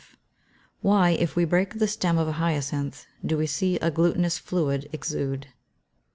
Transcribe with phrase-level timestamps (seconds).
[0.81, 0.81] 1155.
[0.81, 4.89] _Why, if we break the stem of a hyacinth, do we see a glutinous fluid
[4.91, 5.49] exude?